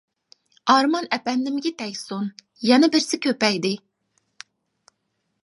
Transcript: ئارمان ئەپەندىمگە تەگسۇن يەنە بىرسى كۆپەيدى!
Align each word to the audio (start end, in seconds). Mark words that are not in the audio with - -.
ئارمان 0.73 1.09
ئەپەندىمگە 1.17 1.73
تەگسۇن 1.81 2.25
يەنە 2.71 2.91
بىرسى 2.97 3.21
كۆپەيدى! 3.27 3.75